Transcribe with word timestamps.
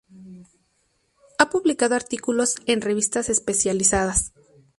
Ha 1.37 1.51
publicado 1.51 1.93
artículos 1.93 2.55
en 2.65 2.81
revistas 2.81 3.29
especializadas. 3.29 4.33